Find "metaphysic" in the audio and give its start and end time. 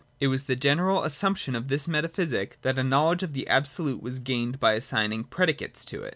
1.87-2.57